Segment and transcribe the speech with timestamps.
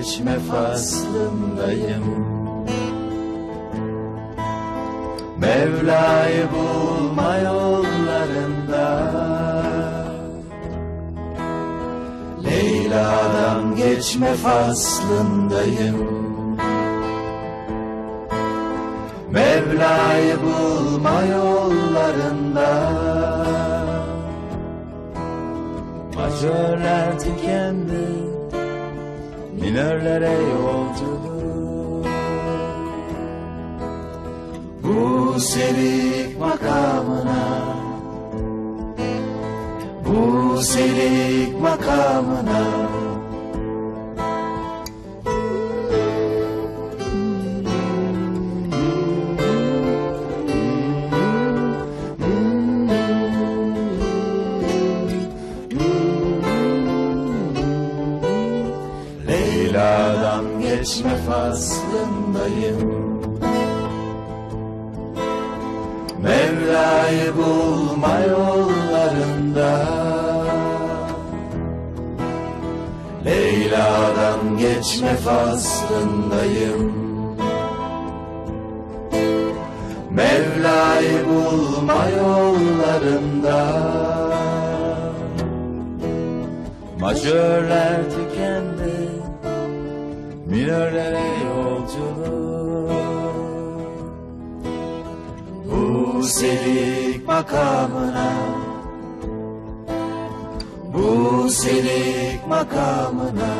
[0.00, 2.04] geçme faslındayım.
[5.38, 9.12] Mevla'yı bulma yollarında.
[12.44, 16.10] Leyla'dan geçme faslındayım.
[19.30, 22.70] Mevla'yı bulma yollarında.
[26.14, 28.39] Majörler tükendi
[29.60, 32.06] Minörlere yolculuk.
[34.82, 37.42] Bu serik makamına.
[40.06, 42.64] Bu serik makamına
[59.80, 62.80] Leyla'dan geçme faslındayım.
[66.22, 69.86] Mevla'yı bulma yollarında.
[73.24, 76.92] Leyla'dan geçme faslındayım.
[80.10, 83.60] Mevla'yı bulma yollarında.
[87.00, 88.89] Majörler tükendi
[90.50, 92.90] Minörlere yolculuk.
[95.70, 98.32] Bu selik makamına.
[100.94, 103.54] Bu selik makamına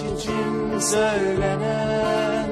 [0.00, 2.48] için söylenen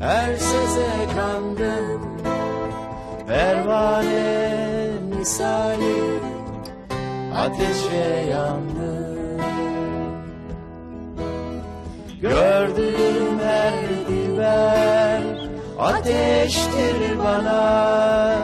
[0.00, 2.16] her söze kandım.
[3.26, 4.88] Pervane
[5.18, 6.20] misali
[7.36, 9.06] ateşe yandım
[12.20, 15.22] Gördüğüm her biber
[15.78, 18.36] ateştir bana.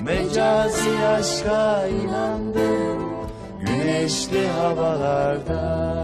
[0.00, 3.10] Mecazi aşka inandım
[3.60, 5.94] güneşli havalarda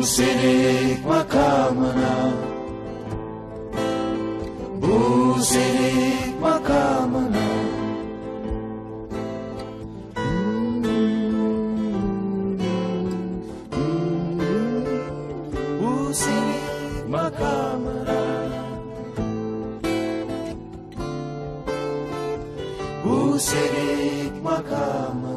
[0.00, 2.32] Bu senik makamına.
[4.82, 7.48] Bu senik makamına.
[15.82, 18.20] Bu senik makamına.
[23.04, 25.29] Bu senik makamına